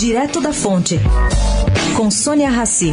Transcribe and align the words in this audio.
Direto 0.00 0.40
da 0.40 0.50
Fonte, 0.50 0.98
com 1.94 2.10
Sônia 2.10 2.48
Rassi. 2.48 2.90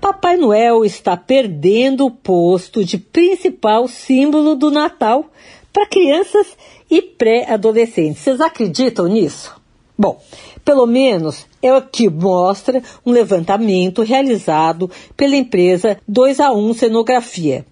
Papai 0.00 0.36
Noel 0.36 0.84
está 0.84 1.16
perdendo 1.16 2.04
o 2.04 2.10
posto 2.10 2.84
de 2.84 2.98
principal 2.98 3.86
símbolo 3.86 4.56
do 4.56 4.72
Natal 4.72 5.26
para 5.72 5.86
crianças 5.86 6.58
e 6.90 7.00
pré-adolescentes. 7.00 8.22
Vocês 8.22 8.40
acreditam 8.40 9.06
nisso? 9.06 9.54
Bom, 9.96 10.20
pelo 10.64 10.84
menos 10.84 11.46
é 11.62 11.72
o 11.72 11.80
que 11.80 12.10
mostra 12.10 12.82
um 13.06 13.12
levantamento 13.12 14.02
realizado 14.02 14.90
pela 15.16 15.36
empresa 15.36 15.96
2 16.08 16.40
a 16.40 16.50
1 16.50 16.74
Cenografia, 16.74 17.64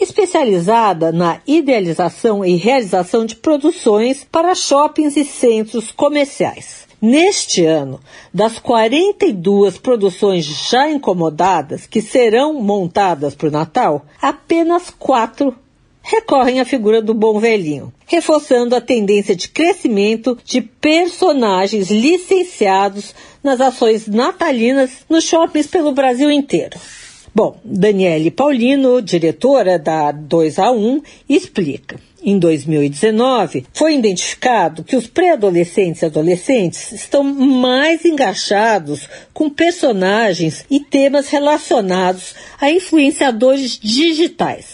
especializada 0.00 1.10
na 1.10 1.40
idealização 1.46 2.44
e 2.44 2.56
realização 2.56 3.24
de 3.24 3.36
produções 3.36 4.26
para 4.30 4.54
shoppings 4.54 5.16
e 5.16 5.24
centros 5.24 5.90
comerciais. 5.90 6.86
Neste 7.00 7.64
ano, 7.64 8.00
das 8.32 8.58
42 8.58 9.78
produções 9.78 10.44
já 10.44 10.90
incomodadas 10.90 11.86
que 11.86 12.00
serão 12.00 12.54
montadas 12.54 13.34
para 13.34 13.48
o 13.48 13.52
Natal, 13.52 14.06
apenas 14.20 14.90
quatro 14.90 15.54
recorrem 16.02 16.60
à 16.60 16.64
figura 16.64 17.02
do 17.02 17.12
bom 17.12 17.38
velhinho, 17.38 17.92
reforçando 18.06 18.76
a 18.76 18.80
tendência 18.80 19.34
de 19.34 19.48
crescimento 19.48 20.38
de 20.44 20.60
personagens 20.60 21.90
licenciados 21.90 23.14
nas 23.42 23.60
ações 23.60 24.06
natalinas 24.06 25.04
nos 25.08 25.24
shoppings 25.24 25.66
pelo 25.66 25.92
Brasil 25.92 26.30
inteiro. 26.30 26.78
Bom, 27.36 27.60
Daniele 27.62 28.30
Paulino, 28.30 29.02
diretora 29.02 29.78
da 29.78 30.10
2A1, 30.10 31.02
explica. 31.28 32.00
Em 32.24 32.38
2019, 32.38 33.66
foi 33.74 33.94
identificado 33.94 34.82
que 34.82 34.96
os 34.96 35.06
pré-adolescentes 35.06 36.00
e 36.00 36.06
adolescentes 36.06 36.92
estão 36.92 37.22
mais 37.22 38.06
engajados 38.06 39.06
com 39.34 39.50
personagens 39.50 40.64
e 40.70 40.80
temas 40.80 41.28
relacionados 41.28 42.34
a 42.58 42.70
influenciadores 42.70 43.78
digitais. 43.78 44.68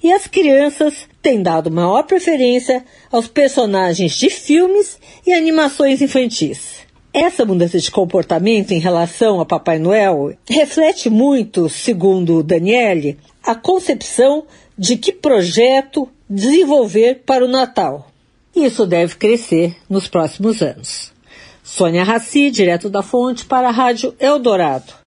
E 0.00 0.12
as 0.12 0.28
crianças 0.28 0.94
têm 1.20 1.42
dado 1.42 1.68
maior 1.68 2.04
preferência 2.04 2.84
aos 3.10 3.26
personagens 3.26 4.12
de 4.12 4.30
filmes 4.30 5.00
e 5.26 5.32
animações 5.32 6.00
infantis. 6.00 6.77
Essa 7.12 7.44
mudança 7.44 7.78
de 7.78 7.90
comportamento 7.90 8.72
em 8.72 8.78
relação 8.78 9.40
a 9.40 9.46
Papai 9.46 9.78
Noel 9.78 10.34
reflete 10.48 11.08
muito, 11.08 11.68
segundo 11.68 12.42
Daniele, 12.42 13.18
a 13.42 13.54
concepção 13.54 14.44
de 14.76 14.96
que 14.96 15.12
projeto 15.12 16.08
desenvolver 16.28 17.22
para 17.24 17.44
o 17.44 17.48
Natal. 17.48 18.10
Isso 18.54 18.86
deve 18.86 19.16
crescer 19.16 19.76
nos 19.88 20.06
próximos 20.06 20.62
anos. 20.62 21.12
Sônia 21.62 22.04
Raci, 22.04 22.50
direto 22.50 22.88
da 22.90 23.02
fonte, 23.02 23.44
para 23.44 23.68
a 23.68 23.72
Rádio 23.72 24.14
Eldorado. 24.18 24.98